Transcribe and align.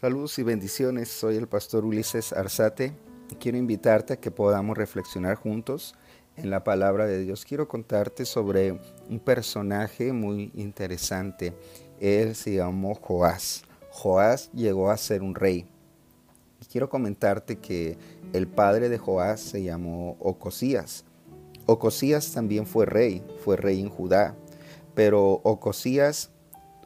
Saludos 0.00 0.38
y 0.38 0.44
bendiciones, 0.44 1.08
soy 1.08 1.34
el 1.34 1.48
pastor 1.48 1.84
Ulises 1.84 2.32
Arzate 2.32 2.92
y 3.32 3.34
quiero 3.34 3.58
invitarte 3.58 4.12
a 4.12 4.20
que 4.20 4.30
podamos 4.30 4.78
reflexionar 4.78 5.34
juntos 5.34 5.96
en 6.36 6.50
la 6.50 6.62
palabra 6.62 7.04
de 7.04 7.18
Dios. 7.18 7.44
Quiero 7.44 7.66
contarte 7.66 8.24
sobre 8.24 8.78
un 9.10 9.18
personaje 9.18 10.12
muy 10.12 10.52
interesante. 10.54 11.52
Él 11.98 12.36
se 12.36 12.54
llamó 12.54 12.94
Joás. 12.94 13.64
Joás 13.90 14.52
llegó 14.52 14.92
a 14.92 14.96
ser 14.96 15.20
un 15.20 15.34
rey. 15.34 15.66
Y 16.62 16.66
quiero 16.66 16.88
comentarte 16.88 17.58
que 17.58 17.98
el 18.32 18.46
padre 18.46 18.88
de 18.88 18.98
Joás 18.98 19.40
se 19.40 19.64
llamó 19.64 20.16
Ocosías. 20.20 21.06
Ocosías 21.66 22.30
también 22.30 22.66
fue 22.66 22.86
rey, 22.86 23.20
fue 23.44 23.56
rey 23.56 23.80
en 23.80 23.88
Judá, 23.88 24.36
pero 24.94 25.40
Ocosías 25.42 26.30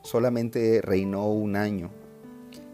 solamente 0.03 0.81
reinó 0.81 1.31
un 1.31 1.57
año 1.57 1.91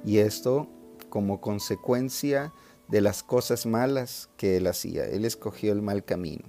y 0.09 0.21
esto 0.21 0.67
como 1.11 1.43
consecuencia 1.43 2.55
de 2.89 3.03
las 3.03 3.23
cosas 3.23 3.67
malas 3.67 4.31
que 4.39 4.57
él 4.57 4.67
hacía. 4.67 5.05
Él 5.05 5.27
escogió 5.27 5.71
el 5.71 5.83
mal 5.83 6.03
camino. 6.03 6.47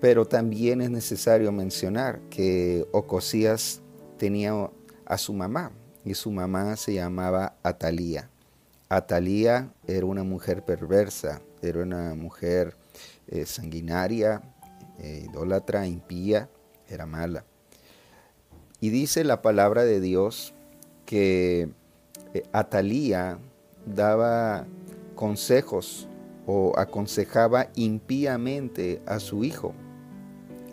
Pero 0.00 0.26
también 0.26 0.80
es 0.80 0.90
necesario 0.90 1.52
mencionar 1.52 2.18
que 2.30 2.84
Ocosías 2.90 3.80
tenía 4.16 4.70
a 5.06 5.18
su 5.18 5.34
mamá 5.34 5.70
y 6.04 6.14
su 6.14 6.32
mamá 6.32 6.74
se 6.74 6.94
llamaba 6.94 7.54
Atalía. 7.62 8.28
Atalía 8.88 9.72
era 9.86 10.06
una 10.06 10.24
mujer 10.24 10.64
perversa, 10.64 11.40
era 11.62 11.80
una 11.84 12.16
mujer 12.16 12.74
eh, 13.28 13.46
sanguinaria, 13.46 14.42
eh, 14.98 15.26
idólatra, 15.30 15.86
impía, 15.86 16.50
era 16.88 17.06
mala. 17.06 17.44
Y 18.80 18.90
dice 18.90 19.22
la 19.22 19.42
palabra 19.42 19.84
de 19.84 20.00
Dios 20.00 20.54
que 21.06 21.70
eh, 22.34 22.42
Atalía 22.52 23.38
daba 23.86 24.66
consejos 25.14 26.08
o 26.46 26.72
aconsejaba 26.78 27.68
impíamente 27.74 29.02
a 29.06 29.20
su 29.20 29.44
hijo, 29.44 29.74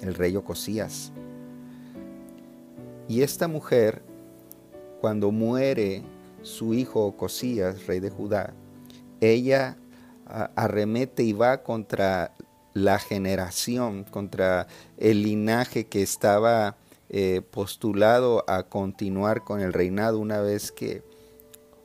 el 0.01 0.13
rey 0.15 0.35
Ocosías. 0.35 1.11
Y 3.07 3.21
esta 3.21 3.47
mujer, 3.47 4.01
cuando 5.01 5.31
muere 5.31 6.01
su 6.41 6.73
hijo 6.73 7.05
Ocosías, 7.05 7.85
rey 7.87 7.99
de 7.99 8.09
Judá, 8.09 8.53
ella 9.19 9.77
arremete 10.55 11.23
y 11.23 11.33
va 11.33 11.61
contra 11.63 12.31
la 12.73 12.99
generación, 12.99 14.03
contra 14.03 14.67
el 14.97 15.23
linaje 15.23 15.85
que 15.85 16.01
estaba 16.01 16.75
eh, 17.09 17.41
postulado 17.51 18.43
a 18.47 18.63
continuar 18.63 19.43
con 19.43 19.61
el 19.61 19.73
reinado 19.73 20.19
una 20.19 20.41
vez 20.41 20.71
que 20.71 21.03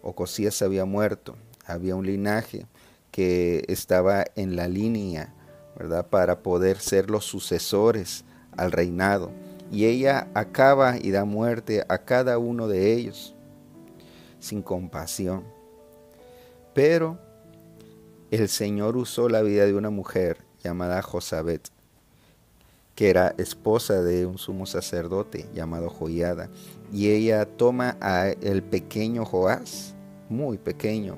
Ocosías 0.02 0.60
había 0.62 0.84
muerto. 0.84 1.36
Había 1.66 1.96
un 1.96 2.06
linaje 2.06 2.66
que 3.10 3.64
estaba 3.68 4.24
en 4.36 4.56
la 4.56 4.68
línea, 4.68 5.34
¿verdad? 5.76 6.06
Para 6.08 6.42
poder 6.42 6.78
ser 6.78 7.10
los 7.10 7.24
sucesores 7.24 8.24
al 8.56 8.72
reinado. 8.72 9.30
Y 9.70 9.84
ella 9.84 10.28
acaba 10.34 10.96
y 10.98 11.10
da 11.10 11.24
muerte 11.24 11.84
a 11.88 11.98
cada 11.98 12.38
uno 12.38 12.66
de 12.66 12.92
ellos 12.94 13.34
sin 14.40 14.62
compasión. 14.62 15.44
Pero 16.74 17.18
el 18.30 18.48
Señor 18.48 18.96
usó 18.96 19.28
la 19.28 19.42
vida 19.42 19.66
de 19.66 19.74
una 19.74 19.90
mujer 19.90 20.38
llamada 20.62 21.02
Josabet, 21.02 21.68
que 23.00 23.08
era 23.08 23.34
esposa 23.38 24.02
de 24.02 24.26
un 24.26 24.36
sumo 24.36 24.66
sacerdote 24.66 25.48
llamado 25.54 25.88
Joiada, 25.88 26.50
y 26.92 27.08
ella 27.08 27.46
toma 27.46 27.96
a 27.98 28.28
el 28.28 28.62
pequeño 28.62 29.24
Joás, 29.24 29.94
muy 30.28 30.58
pequeño, 30.58 31.16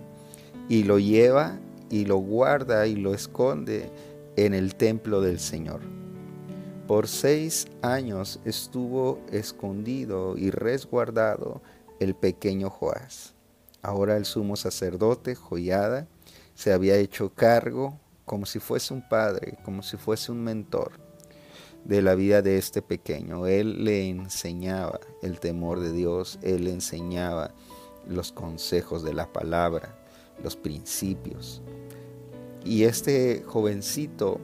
y 0.68 0.84
lo 0.84 1.00
lleva 1.00 1.58
y 1.90 2.04
lo 2.04 2.18
guarda 2.18 2.86
y 2.86 2.94
lo 2.94 3.14
esconde 3.14 3.90
en 4.36 4.54
el 4.54 4.76
templo 4.76 5.20
del 5.22 5.40
Señor. 5.40 5.80
Por 6.86 7.08
seis 7.08 7.66
años 7.82 8.38
estuvo 8.44 9.18
escondido 9.32 10.38
y 10.38 10.52
resguardado 10.52 11.62
el 11.98 12.14
pequeño 12.14 12.70
Joás. 12.70 13.34
Ahora 13.82 14.16
el 14.16 14.24
sumo 14.24 14.54
sacerdote, 14.54 15.34
Joiada, 15.34 16.06
se 16.54 16.72
había 16.72 16.94
hecho 16.94 17.32
cargo 17.34 17.98
como 18.24 18.46
si 18.46 18.60
fuese 18.60 18.94
un 18.94 19.02
padre, 19.08 19.58
como 19.64 19.82
si 19.82 19.96
fuese 19.96 20.30
un 20.30 20.44
mentor 20.44 21.10
de 21.84 22.02
la 22.02 22.14
vida 22.14 22.42
de 22.42 22.58
este 22.58 22.82
pequeño. 22.82 23.46
Él 23.46 23.84
le 23.84 24.08
enseñaba 24.08 25.00
el 25.22 25.40
temor 25.40 25.80
de 25.80 25.92
Dios, 25.92 26.38
él 26.42 26.64
le 26.64 26.72
enseñaba 26.72 27.52
los 28.06 28.32
consejos 28.32 29.02
de 29.02 29.14
la 29.14 29.32
palabra, 29.32 29.96
los 30.42 30.56
principios. 30.56 31.62
Y 32.64 32.84
este 32.84 33.42
jovencito 33.44 34.40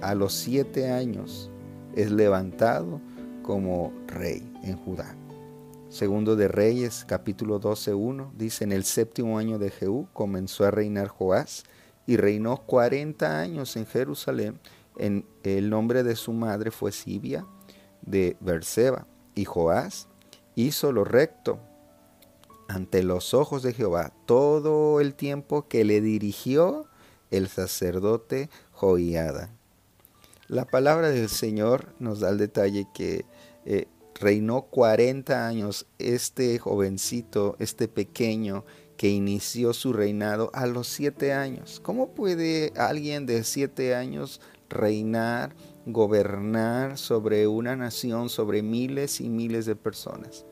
a 0.00 0.14
los 0.14 0.32
siete 0.32 0.90
años 0.90 1.50
es 1.94 2.10
levantado 2.10 3.00
como 3.42 3.92
rey 4.06 4.52
en 4.62 4.76
Judá. 4.76 5.16
Segundo 5.88 6.36
de 6.36 6.48
Reyes, 6.48 7.04
capítulo 7.06 7.60
12.1, 7.60 8.32
dice, 8.36 8.64
en 8.64 8.72
el 8.72 8.84
séptimo 8.84 9.38
año 9.38 9.58
de 9.58 9.70
Jehú 9.70 10.06
comenzó 10.12 10.66
a 10.66 10.70
reinar 10.70 11.08
Joás 11.08 11.64
y 12.06 12.18
reinó 12.18 12.58
cuarenta 12.58 13.40
años 13.40 13.74
en 13.76 13.86
Jerusalén. 13.86 14.58
En 14.98 15.24
el 15.44 15.70
nombre 15.70 16.02
de 16.02 16.16
su 16.16 16.32
madre 16.32 16.70
fue 16.70 16.92
Sibia 16.92 17.46
de 18.02 18.36
Berseba. 18.40 19.06
Y 19.34 19.44
Joás 19.44 20.08
hizo 20.56 20.92
lo 20.92 21.04
recto 21.04 21.60
ante 22.68 23.02
los 23.02 23.32
ojos 23.32 23.62
de 23.62 23.72
Jehová 23.72 24.12
todo 24.26 25.00
el 25.00 25.14
tiempo 25.14 25.68
que 25.68 25.84
le 25.84 26.00
dirigió 26.00 26.86
el 27.30 27.48
sacerdote 27.48 28.50
Joiada. 28.72 29.50
La 30.48 30.64
palabra 30.64 31.10
del 31.10 31.28
Señor 31.28 31.94
nos 31.98 32.20
da 32.20 32.30
el 32.30 32.38
detalle 32.38 32.86
que 32.94 33.24
eh, 33.64 33.86
reinó 34.14 34.62
40 34.62 35.46
años 35.46 35.86
este 35.98 36.58
jovencito, 36.58 37.56
este 37.58 37.86
pequeño 37.86 38.64
que 38.98 39.08
inició 39.08 39.72
su 39.72 39.92
reinado 39.94 40.50
a 40.52 40.66
los 40.66 40.88
7 40.88 41.32
años. 41.32 41.80
¿Cómo 41.82 42.08
puede 42.08 42.72
alguien 42.76 43.26
de 43.26 43.44
7 43.44 43.94
años 43.94 44.40
reinar, 44.68 45.54
gobernar 45.86 46.98
sobre 46.98 47.46
una 47.46 47.76
nación, 47.76 48.28
sobre 48.28 48.60
miles 48.60 49.20
y 49.20 49.28
miles 49.30 49.66
de 49.66 49.76
personas? 49.76 50.44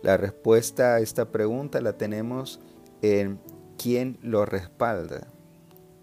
La 0.00 0.16
respuesta 0.16 0.94
a 0.94 1.00
esta 1.00 1.32
pregunta 1.32 1.80
la 1.80 1.98
tenemos 1.98 2.60
en 3.02 3.40
quién 3.76 4.16
lo 4.22 4.46
respalda, 4.46 5.26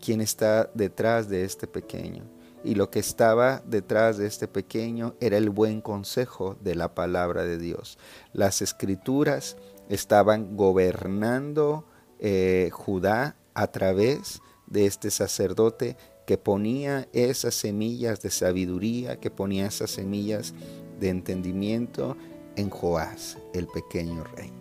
quién 0.03 0.19
está 0.19 0.69
detrás 0.73 1.29
de 1.29 1.45
este 1.45 1.65
pequeño. 1.65 2.34
Y 2.65 2.73
lo 2.73 2.89
que 2.89 2.99
estaba 2.99 3.61
detrás 3.65 4.17
de 4.17 4.25
este 4.25 4.47
pequeño 4.47 5.13
era 5.21 5.37
el 5.37 5.51
buen 5.51 5.81
consejo 5.81 6.57
de 6.61 6.73
la 6.73 6.95
palabra 6.95 7.43
de 7.43 7.59
Dios. 7.59 7.99
Las 8.33 8.63
escrituras 8.63 9.55
estaban 9.87 10.57
gobernando 10.57 11.85
eh, 12.19 12.69
Judá 12.73 13.35
a 13.53 13.67
través 13.67 14.41
de 14.65 14.87
este 14.87 15.11
sacerdote 15.11 15.95
que 16.25 16.39
ponía 16.39 17.07
esas 17.13 17.53
semillas 17.53 18.21
de 18.21 18.31
sabiduría, 18.31 19.19
que 19.19 19.29
ponía 19.29 19.67
esas 19.67 19.91
semillas 19.91 20.55
de 20.99 21.09
entendimiento 21.09 22.17
en 22.55 22.71
Joás, 22.71 23.37
el 23.53 23.67
pequeño 23.67 24.23
rey. 24.23 24.51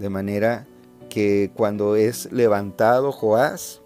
De 0.00 0.08
manera 0.08 0.66
que 1.08 1.52
cuando 1.54 1.94
es 1.94 2.32
levantado 2.32 3.12
Joás, 3.12 3.81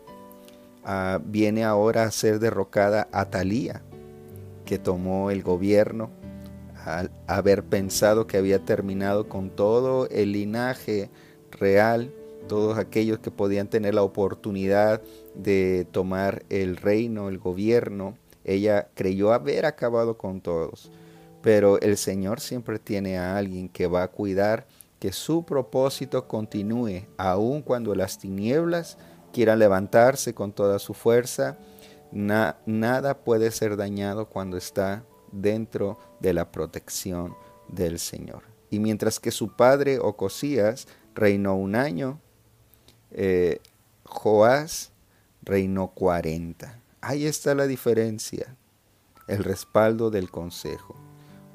ah, 0.86 1.20
viene 1.22 1.64
ahora 1.64 2.04
a 2.04 2.10
ser 2.10 2.38
derrocada 2.38 3.08
Atalía, 3.12 3.82
que 4.64 4.78
tomó 4.78 5.30
el 5.30 5.42
gobierno 5.42 6.08
al 6.86 7.10
haber 7.26 7.64
pensado 7.64 8.26
que 8.26 8.38
había 8.38 8.64
terminado 8.64 9.28
con 9.28 9.50
todo 9.50 10.08
el 10.08 10.32
linaje 10.32 11.10
real, 11.50 12.10
todos 12.48 12.78
aquellos 12.78 13.18
que 13.18 13.30
podían 13.30 13.68
tener 13.68 13.94
la 13.94 14.02
oportunidad 14.02 15.02
de 15.34 15.86
tomar 15.90 16.44
el 16.48 16.76
reino, 16.76 17.28
el 17.28 17.38
gobierno. 17.38 18.16
Ella 18.44 18.88
creyó 18.94 19.32
haber 19.34 19.66
acabado 19.66 20.16
con 20.16 20.40
todos 20.40 20.90
pero 21.46 21.80
el 21.80 21.96
Señor 21.96 22.40
siempre 22.40 22.80
tiene 22.80 23.18
a 23.18 23.36
alguien 23.36 23.68
que 23.68 23.86
va 23.86 24.02
a 24.02 24.08
cuidar 24.08 24.66
que 24.98 25.12
su 25.12 25.44
propósito 25.44 26.26
continúe, 26.26 27.06
aun 27.16 27.62
cuando 27.62 27.94
las 27.94 28.18
tinieblas 28.18 28.98
quieran 29.36 29.58
levantarse 29.58 30.32
con 30.32 30.52
toda 30.52 30.78
su 30.78 30.94
fuerza. 30.94 31.58
nada 32.10 33.18
puede 33.18 33.50
ser 33.50 33.76
dañado 33.76 34.30
cuando 34.30 34.56
está 34.56 35.04
dentro 35.30 35.98
de 36.20 36.32
la 36.32 36.50
protección 36.50 37.36
del 37.68 37.98
Señor. 37.98 38.44
Y 38.70 38.78
mientras 38.78 39.20
que 39.20 39.30
su 39.30 39.54
padre 39.54 39.98
Ocosías 39.98 40.88
reinó 41.14 41.54
un 41.54 41.74
año, 41.74 42.18
eh, 43.10 43.60
Joás 44.04 44.92
reinó 45.42 45.88
cuarenta. 45.88 46.80
Ahí 47.02 47.26
está 47.26 47.54
la 47.54 47.66
diferencia, 47.66 48.56
el 49.28 49.44
respaldo 49.44 50.10
del 50.10 50.30
consejo. 50.30 50.96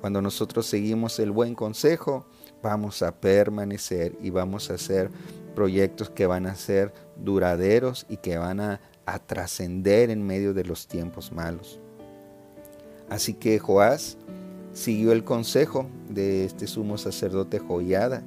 Cuando 0.02 0.22
nosotros 0.22 0.68
seguimos 0.68 1.18
el 1.18 1.32
buen 1.32 1.56
consejo, 1.56 2.28
vamos 2.62 3.02
a 3.02 3.12
permanecer 3.12 4.16
y 4.22 4.30
vamos 4.30 4.70
a 4.70 4.76
hacer 4.76 5.10
proyectos 5.56 6.10
que 6.10 6.26
van 6.26 6.46
a 6.46 6.56
ser 6.56 6.94
duraderos 7.18 8.06
y 8.10 8.18
que 8.18 8.38
van 8.38 8.60
a, 8.60 8.82
trascender 9.28 10.10
en 10.10 10.26
medio 10.26 10.54
de 10.54 10.64
los 10.64 10.88
tiempos 10.88 11.34
malos. 11.34 11.82
Así 13.10 13.34
que 13.34 13.60
Joás 13.60 14.16
siguió 14.72 15.12
el 15.12 15.26
consejo 15.26 15.86
de 16.08 16.46
este 16.46 16.66
sumo 16.66 16.98
sacerdote 16.98 17.60
Joiada, 17.60 18.24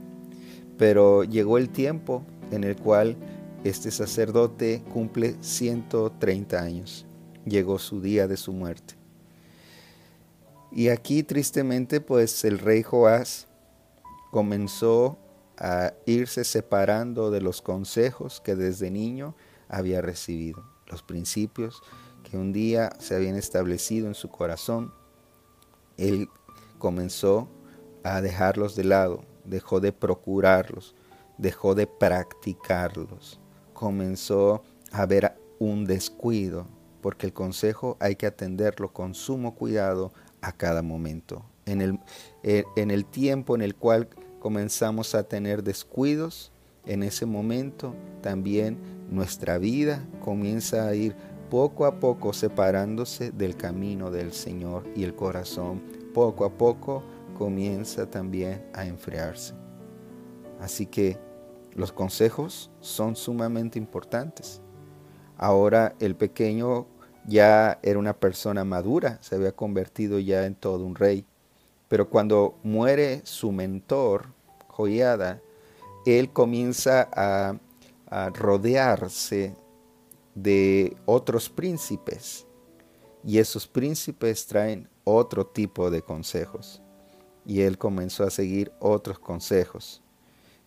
pero 0.77 1.25
llegó 1.25 1.57
el 1.57 1.71
tiempo 1.71 2.23
en 2.51 2.65
el 2.65 2.77
cual 2.77 3.17
este 3.65 3.91
sacerdote 3.91 4.83
cumple 4.93 5.37
130 5.41 6.61
años. 6.61 7.07
Llegó 7.47 7.79
su 7.79 8.03
día 8.03 8.29
de 8.29 8.37
su 8.37 8.53
muerte. 8.53 8.93
Y 10.71 10.89
aquí 10.89 11.23
tristemente 11.23 12.03
pues 12.03 12.45
el 12.45 12.59
rey 12.59 12.83
Joás 12.83 13.47
comenzó 14.35 15.17
a 15.59 15.93
irse 16.07 16.43
separando 16.43 17.31
de 17.31 17.41
los 17.41 17.63
consejos 17.63 18.41
que 18.41 18.57
desde 18.57 18.91
niño 18.91 19.37
había 19.69 20.03
recibido, 20.03 20.65
los 20.89 21.05
principios 21.05 21.81
que 22.25 22.37
un 22.37 22.53
día 22.53 22.91
se 22.99 23.15
habían 23.15 23.37
establecido 23.37 24.09
en 24.09 24.17
su 24.17 24.31
corazón. 24.31 24.93
Él 25.99 26.29
comenzó 26.79 27.49
a 28.03 28.21
dejarlos 28.21 28.75
de 28.75 28.83
lado, 28.83 29.25
dejó 29.45 29.79
de 29.79 29.93
procurarlos, 29.93 30.97
dejó 31.39 31.77
de 31.77 31.87
practicarlos, 31.87 33.39
comenzó 33.73 34.65
a 34.91 35.03
haber 35.03 35.37
un 35.61 35.85
descuido, 35.85 36.67
porque 37.03 37.27
el 37.27 37.33
consejo 37.33 37.97
hay 38.01 38.17
que 38.17 38.27
atenderlo 38.27 38.93
con 38.93 39.15
sumo 39.15 39.55
cuidado 39.55 40.13
a 40.41 40.51
cada 40.51 40.83
momento. 40.83 41.45
En 41.67 41.81
el, 41.81 42.01
eh, 42.43 42.65
en 42.77 42.91
el 42.91 43.07
tiempo 43.07 43.55
en 43.55 43.63
el 43.63 43.75
cual 43.75 44.11
comenzamos 44.45 45.15
a 45.15 45.23
tener 45.23 45.63
descuidos, 45.63 46.53
en 46.85 47.03
ese 47.03 47.25
momento 47.25 47.95
también 48.21 48.77
nuestra 49.11 49.57
vida 49.57 50.07
comienza 50.21 50.87
a 50.87 50.95
ir 50.95 51.17
poco 51.49 51.87
a 51.87 51.99
poco 51.99 52.35
separándose 52.35 53.31
del 53.31 53.57
camino 53.57 54.11
del 54.11 54.35
Señor 54.35 54.85
y 54.95 55.05
el 55.05 55.15
corazón 55.15 55.83
poco 56.13 56.45
a 56.45 56.51
poco 56.51 57.03
comienza 57.39 58.05
también 58.11 58.63
a 58.75 58.85
enfriarse. 58.85 59.55
Así 60.61 60.85
que 60.85 61.17
los 61.75 61.91
consejos 61.91 62.71
son 62.81 63.17
sumamente 63.17 63.79
importantes. 63.79 64.61
Ahora 65.39 65.95
el 66.01 66.17
pequeño 66.17 66.87
ya 67.27 67.79
era 67.83 67.99
una 67.99 68.13
persona 68.13 68.63
madura, 68.63 69.17
se 69.23 69.37
había 69.37 69.53
convertido 69.53 70.19
ya 70.19 70.45
en 70.45 70.55
todo 70.55 70.85
un 70.85 70.97
rey. 70.97 71.25
Pero 71.89 72.09
cuando 72.09 72.59
muere 72.63 73.21
su 73.25 73.53
mentor, 73.53 74.29
Joiada, 74.69 75.41
él 76.07 76.33
comienza 76.33 77.09
a, 77.13 77.59
rodearse 78.33 79.57
de 80.37 80.97
otros 81.05 81.49
príncipes 81.49 82.47
y 83.25 83.39
esos 83.39 83.67
príncipes 83.67 84.47
traen 84.47 84.89
otro 85.03 85.45
tipo 85.45 85.91
de 85.91 86.01
consejos. 86.01 86.81
Y 87.45 87.63
él 87.63 87.77
comenzó 87.77 88.23
a 88.23 88.31
seguir 88.31 88.71
otros 88.79 89.19
consejos 89.19 90.01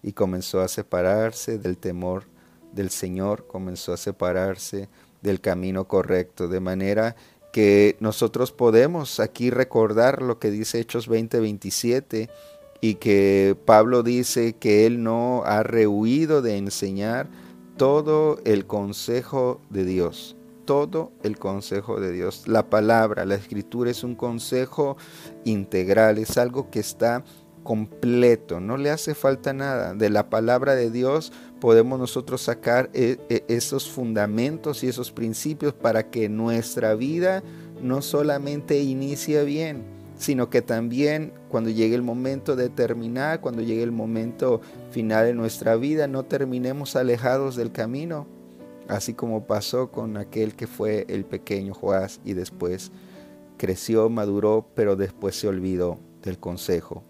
y 0.04 0.12
comenzó 0.12 0.60
a 0.60 0.68
separarse 0.68 1.58
del 1.58 1.78
temor 1.78 2.26
del 2.74 2.90
Señor, 2.90 3.48
comenzó 3.48 3.94
a 3.94 3.98
separarse 3.98 4.90
del 5.22 5.40
camino 5.40 5.88
correcto, 5.88 6.50
de 6.50 6.60
manera 6.60 7.16
que 7.52 7.98
nosotros 8.00 8.52
podemos 8.52 9.20
aquí 9.20 9.50
recordar 9.50 10.22
lo 10.22 10.40
que 10.40 10.52
dice 10.52 10.80
Hechos 10.80 11.08
20:27 11.08 12.30
y 12.82 12.96
que 12.96 13.56
Pablo 13.66 14.04
dice 14.04 14.54
que 14.54 14.86
él 14.86 15.04
no 15.04 15.44
ha 15.46 15.64
rehuido 15.64 16.42
de 16.42 16.58
enseñar 16.58 17.28
todo 17.78 18.40
el 18.46 18.66
consejo 18.66 19.62
de 19.70 19.86
Dios, 19.86 20.36
todo 20.66 21.12
el 21.24 21.38
consejo 21.38 22.00
de 22.00 22.12
Dios. 22.12 22.48
La 22.48 22.70
palabra, 22.70 23.26
la 23.26 23.36
escritura 23.36 23.92
es 23.92 24.04
un 24.04 24.16
consejo 24.16 24.98
integral, 25.46 26.18
es 26.18 26.38
algo 26.38 26.70
que 26.70 26.80
está 26.80 27.24
completo, 27.64 28.60
no 28.60 28.78
le 28.78 28.90
hace 28.90 29.14
falta 29.14 29.54
nada. 29.54 29.94
De 29.94 30.10
la 30.10 30.30
palabra 30.30 30.76
de 30.76 30.90
Dios 30.90 31.32
podemos 31.60 32.00
nosotros 32.00 32.42
sacar 32.42 32.90
e, 32.94 33.18
e, 33.30 33.44
esos 33.48 33.90
fundamentos 33.90 34.84
y 34.84 34.88
esos 34.88 35.12
principios 35.12 35.74
para 35.74 36.10
que 36.10 36.30
nuestra 36.30 36.96
vida 36.96 37.44
no 37.82 38.02
solamente 38.02 38.80
inicie 38.82 39.44
bien, 39.44 39.84
sino 40.18 40.50
que 40.50 40.62
también 40.62 41.34
cuando 41.50 41.70
llegue 41.70 41.96
el 41.96 42.02
momento 42.02 42.56
de 42.56 42.70
terminar, 42.70 43.42
cuando 43.42 43.62
llegue 43.62 43.84
el 43.84 43.92
momento 43.92 44.62
final 44.92 45.26
de 45.26 45.34
nuestra 45.34 45.76
vida, 45.76 46.08
no 46.08 46.24
terminemos 46.24 46.96
alejados 46.96 47.56
del 47.56 47.72
camino, 47.72 48.26
así 48.88 49.14
como 49.14 49.46
pasó 49.46 49.92
con 49.92 50.18
aquel 50.18 50.56
que 50.56 50.68
fue 50.68 51.06
el 51.10 51.26
pequeño 51.26 51.74
Joás 51.74 52.20
y 52.26 52.34
después 52.34 52.92
creció, 53.58 54.10
maduró, 54.10 54.68
pero 54.76 54.96
después 54.96 55.36
se 55.36 55.48
olvidó 55.48 56.00
del 56.24 56.40
consejo. 56.40 57.04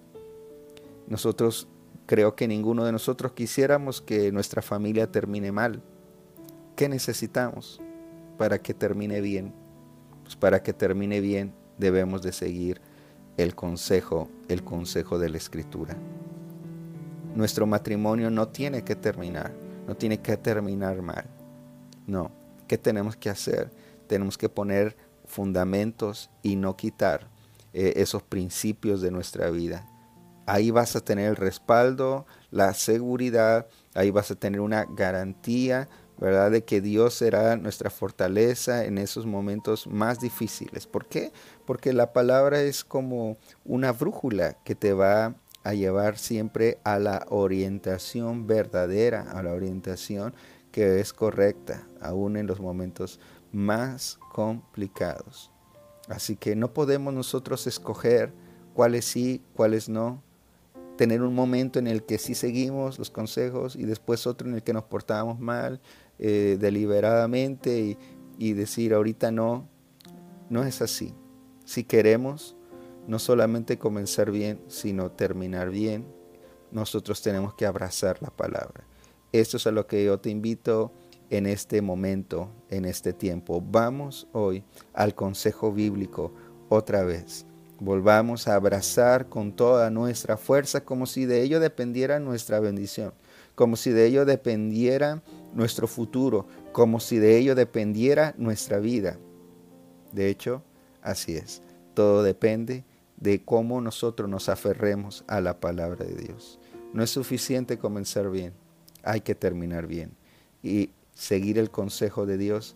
Nosotros 1.08 1.68
creo 2.08 2.36
que 2.36 2.48
ninguno 2.48 2.86
de 2.86 2.94
nosotros 2.94 3.34
quisiéramos 3.34 4.02
que 4.02 4.32
nuestra 4.32 4.64
familia 4.64 5.12
termine 5.12 5.52
mal. 5.52 5.84
¿Qué 6.76 6.90
necesitamos 6.90 7.82
para 8.38 8.60
que 8.60 8.74
termine 8.74 9.22
bien? 9.22 9.54
Pues 10.24 10.36
para 10.36 10.64
que 10.64 10.74
termine 10.74 11.20
bien 11.20 11.54
debemos 11.78 12.24
de 12.24 12.32
seguir 12.32 12.82
el 13.36 13.54
consejo, 13.54 14.30
el 14.48 14.64
consejo 14.64 15.20
de 15.20 15.30
la 15.30 15.38
escritura. 15.38 15.96
Nuestro 17.36 17.68
matrimonio 17.68 18.32
no 18.32 18.48
tiene 18.48 18.84
que 18.84 18.96
terminar, 18.96 19.52
no 19.86 19.96
tiene 19.96 20.20
que 20.22 20.38
terminar 20.38 21.02
mal. 21.02 21.26
No, 22.08 22.32
¿qué 22.68 22.78
tenemos 22.78 23.18
que 23.18 23.30
hacer? 23.30 23.70
Tenemos 24.08 24.38
que 24.38 24.48
poner 24.48 24.96
fundamentos 25.26 26.30
y 26.42 26.56
no 26.56 26.78
quitar 26.78 27.28
eh, 27.74 27.94
esos 27.98 28.24
principios 28.24 29.02
de 29.02 29.12
nuestra 29.12 29.50
vida 29.50 29.86
ahí 30.48 30.72
vas 30.72 30.96
a 30.96 31.02
tener 31.02 31.30
el 31.30 31.36
respaldo, 31.36 32.26
la 32.50 32.74
seguridad, 32.74 33.68
ahí 33.94 34.10
vas 34.10 34.32
a 34.32 34.36
tener 34.36 34.62
una 34.62 34.86
garantía, 34.86 35.90
¿verdad? 36.18 36.50
De 36.50 36.64
que 36.64 36.82
Dios 36.82 37.14
será 37.14 37.58
nuestra 37.58 37.90
fortaleza 37.90 38.86
en 38.86 38.98
esos 38.98 39.26
momentos 39.26 39.86
más 39.86 40.20
difíciles. 40.20 40.88
¿Por 40.88 41.06
qué? 41.06 41.32
Porque 41.66 41.94
la 41.94 42.14
palabra 42.14 42.62
es 42.62 42.84
como 42.84 43.38
una 43.66 43.92
brújula 43.92 44.54
que 44.64 44.74
te 44.74 44.94
va 44.94 45.36
a 45.64 45.74
llevar 45.74 46.18
siempre 46.18 46.80
a 46.86 46.98
la 46.98 47.26
orientación 47.30 48.48
verdadera, 48.48 49.30
a 49.32 49.44
la 49.44 49.52
orientación 49.52 50.34
que 50.72 51.02
es 51.02 51.12
correcta, 51.12 51.86
aún 52.02 52.38
en 52.38 52.48
los 52.48 52.62
momentos 52.62 53.20
más 53.52 54.18
complicados. 54.32 55.52
Así 56.08 56.38
que 56.38 56.56
no 56.56 56.74
podemos 56.74 57.14
nosotros 57.14 57.68
escoger 57.68 58.32
cuáles 58.74 59.06
sí, 59.06 59.44
cuáles 59.54 59.90
no, 59.90 60.24
tener 60.98 61.22
un 61.22 61.34
momento 61.34 61.80
en 61.80 61.88
el 61.88 62.04
que 62.04 62.18
sí 62.18 62.36
seguimos 62.36 63.00
los 63.00 63.10
consejos 63.12 63.76
y 63.76 63.84
después 63.84 64.28
otro 64.28 64.48
en 64.48 64.56
el 64.56 64.64
que 64.64 64.74
nos 64.74 64.84
portábamos 64.84 65.40
mal 65.40 65.80
eh, 66.20 66.58
deliberadamente 66.60 67.80
y, 67.80 67.98
y 68.38 68.54
decir 68.54 68.94
ahorita 68.94 69.32
no, 69.32 69.70
no 70.50 70.64
es 70.64 70.82
así. 70.82 71.14
Si 71.66 71.84
queremos 71.84 72.56
no 73.08 73.20
solamente 73.20 73.78
comenzar 73.78 74.32
bien, 74.32 74.62
sino 74.68 75.12
terminar 75.12 75.70
bien, 75.70 76.06
nosotros 76.72 77.22
tenemos 77.22 77.54
que 77.54 77.66
abrazar 77.66 78.22
la 78.22 78.30
palabra. 78.30 78.86
Esto 79.32 79.58
es 79.58 79.68
a 79.68 79.72
lo 79.72 79.88
que 79.88 80.04
yo 80.04 80.20
te 80.20 80.30
invito 80.30 80.92
en 81.30 81.46
este 81.46 81.82
momento, 81.82 82.50
en 82.70 82.86
este 82.86 83.14
tiempo. 83.14 83.62
Vamos 83.62 84.28
hoy 84.34 84.64
al 84.94 85.16
consejo 85.16 85.72
bíblico 85.72 86.34
otra 86.70 87.04
vez. 87.04 87.46
Volvamos 87.80 88.48
a 88.48 88.56
abrazar 88.56 89.30
con 89.30 89.52
toda 89.52 89.92
nuestra 89.92 90.38
fuerza 90.38 90.84
como 90.84 91.06
si 91.06 91.26
de 91.26 91.44
ello 91.44 91.60
dependiera 91.60 92.20
nuestra 92.20 92.60
bendición, 92.60 93.14
como 93.54 93.76
si 93.76 93.92
de 93.92 94.08
ello 94.08 94.26
dependiera 94.26 95.22
nuestro 95.54 95.88
futuro, 95.88 96.48
como 96.72 97.00
si 97.00 97.20
de 97.20 97.38
ello 97.38 97.54
dependiera 97.54 98.34
nuestra 98.38 98.80
vida. 98.80 99.20
De 100.12 100.30
hecho, 100.30 100.64
así 101.04 101.36
es. 101.36 101.62
Todo 101.94 102.24
depende 102.24 102.84
de 103.18 103.44
cómo 103.44 103.80
nosotros 103.80 104.28
nos 104.28 104.50
aferremos 104.50 105.24
a 105.28 105.40
la 105.40 105.60
palabra 105.60 106.04
de 106.04 106.16
Dios. 106.16 106.60
No 106.94 107.04
es 107.04 107.12
suficiente 107.12 107.78
comenzar 107.78 108.32
bien, 108.32 108.54
hay 109.04 109.22
que 109.22 109.36
terminar 109.36 109.86
bien. 109.86 110.16
Y 110.64 110.92
seguir 111.14 111.60
el 111.60 111.70
consejo 111.70 112.26
de 112.26 112.38
Dios 112.38 112.76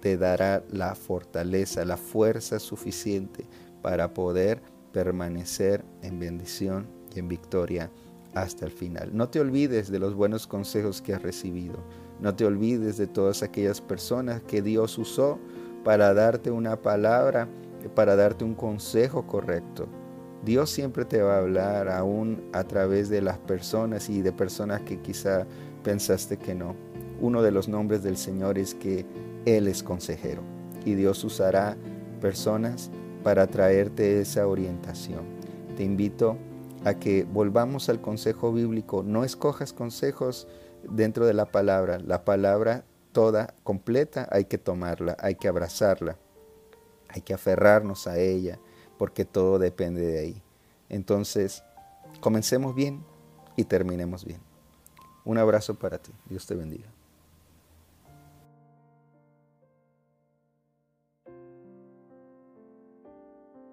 te 0.00 0.18
dará 0.18 0.62
la 0.70 0.94
fortaleza, 0.94 1.84
la 1.84 1.96
fuerza 1.96 2.58
suficiente 2.58 3.46
para 3.86 4.12
poder 4.12 4.60
permanecer 4.90 5.84
en 6.02 6.18
bendición 6.18 6.88
y 7.14 7.20
en 7.20 7.28
victoria 7.28 7.88
hasta 8.34 8.64
el 8.64 8.72
final. 8.72 9.10
No 9.12 9.28
te 9.28 9.38
olvides 9.38 9.92
de 9.92 10.00
los 10.00 10.16
buenos 10.16 10.48
consejos 10.48 11.00
que 11.00 11.14
has 11.14 11.22
recibido. 11.22 11.76
No 12.18 12.34
te 12.34 12.44
olvides 12.44 12.96
de 12.96 13.06
todas 13.06 13.44
aquellas 13.44 13.80
personas 13.80 14.42
que 14.42 14.60
Dios 14.60 14.98
usó 14.98 15.38
para 15.84 16.14
darte 16.14 16.50
una 16.50 16.82
palabra, 16.82 17.46
para 17.94 18.16
darte 18.16 18.44
un 18.44 18.56
consejo 18.56 19.28
correcto. 19.28 19.86
Dios 20.44 20.68
siempre 20.68 21.04
te 21.04 21.22
va 21.22 21.36
a 21.36 21.38
hablar 21.38 21.88
aún 21.88 22.42
a 22.52 22.64
través 22.64 23.08
de 23.08 23.22
las 23.22 23.38
personas 23.38 24.10
y 24.10 24.20
de 24.20 24.32
personas 24.32 24.80
que 24.80 25.00
quizá 25.00 25.46
pensaste 25.84 26.38
que 26.38 26.56
no. 26.56 26.74
Uno 27.20 27.40
de 27.40 27.52
los 27.52 27.68
nombres 27.68 28.02
del 28.02 28.16
Señor 28.16 28.58
es 28.58 28.74
que 28.74 29.06
Él 29.44 29.68
es 29.68 29.84
consejero 29.84 30.42
y 30.84 30.96
Dios 30.96 31.22
usará 31.22 31.76
personas 32.20 32.90
para 33.26 33.48
traerte 33.48 34.20
esa 34.20 34.46
orientación. 34.46 35.24
Te 35.76 35.82
invito 35.82 36.38
a 36.84 36.94
que 36.94 37.24
volvamos 37.24 37.88
al 37.88 38.00
consejo 38.00 38.52
bíblico. 38.52 39.02
No 39.02 39.24
escojas 39.24 39.72
consejos 39.72 40.46
dentro 40.88 41.26
de 41.26 41.34
la 41.34 41.46
palabra. 41.46 41.98
La 41.98 42.24
palabra 42.24 42.84
toda, 43.10 43.52
completa, 43.64 44.28
hay 44.30 44.44
que 44.44 44.58
tomarla, 44.58 45.16
hay 45.18 45.34
que 45.34 45.48
abrazarla, 45.48 46.16
hay 47.08 47.22
que 47.22 47.34
aferrarnos 47.34 48.06
a 48.06 48.16
ella, 48.16 48.60
porque 48.96 49.24
todo 49.24 49.58
depende 49.58 50.06
de 50.06 50.20
ahí. 50.20 50.42
Entonces, 50.88 51.64
comencemos 52.20 52.76
bien 52.76 53.02
y 53.56 53.64
terminemos 53.64 54.24
bien. 54.24 54.38
Un 55.24 55.38
abrazo 55.38 55.74
para 55.74 55.98
ti. 55.98 56.12
Dios 56.28 56.46
te 56.46 56.54
bendiga. 56.54 56.95